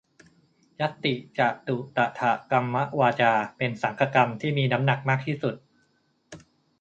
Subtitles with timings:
[0.79, 5.55] ญัตติจตุตถกรรมวาจา เป็นสังฆกรรมที่มีน้ำหนักมากที่สุด